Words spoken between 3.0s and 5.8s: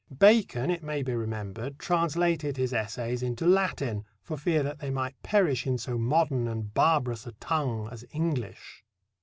into Latin for fear they might perish in